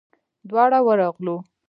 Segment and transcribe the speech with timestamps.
[0.49, 1.35] دواړه ورغلو.